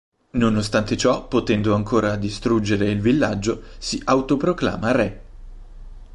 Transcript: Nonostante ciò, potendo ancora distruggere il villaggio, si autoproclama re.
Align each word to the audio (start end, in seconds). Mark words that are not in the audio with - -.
Nonostante 0.31 0.97
ciò, 0.97 1.27
potendo 1.27 1.75
ancora 1.75 2.15
distruggere 2.15 2.89
il 2.89 3.01
villaggio, 3.01 3.65
si 3.77 4.01
autoproclama 4.03 4.89
re. 4.89 5.21